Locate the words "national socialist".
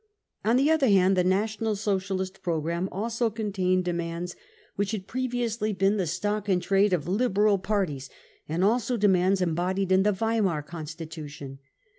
1.23-2.41